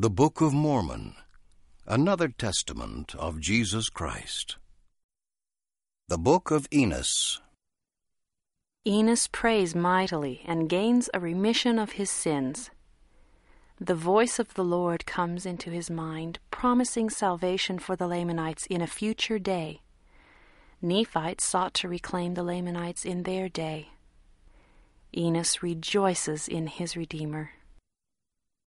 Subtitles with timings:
[0.00, 1.14] The Book of Mormon,
[1.86, 4.56] another testament of Jesus Christ.
[6.08, 7.42] The Book of Enos.
[8.86, 12.70] Enos prays mightily and gains a remission of his sins.
[13.78, 18.80] The voice of the Lord comes into his mind, promising salvation for the Lamanites in
[18.80, 19.82] a future day.
[20.80, 23.90] Nephites sought to reclaim the Lamanites in their day.
[25.14, 27.50] Enos rejoices in his Redeemer.